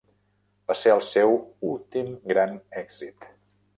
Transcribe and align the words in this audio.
Va 0.71 0.75
ser 0.79 0.93
el 0.93 1.03
seu 1.09 1.35
últim 1.73 2.09
gran 2.33 2.57
èxit. 2.85 3.29